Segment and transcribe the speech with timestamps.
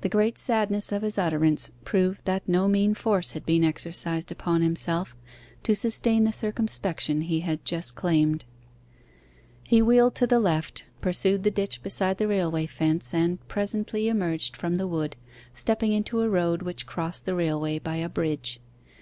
[0.00, 4.62] The great sadness of his utterance proved that no mean force had been exercised upon
[4.62, 5.14] himself
[5.62, 8.46] to sustain the circumspection he had just claimed.
[9.62, 14.56] He wheeled to the left, pursued the ditch beside the railway fence, and presently emerged
[14.56, 15.16] from the wood,
[15.52, 18.58] stepping into a road which crossed the railway by a bridge.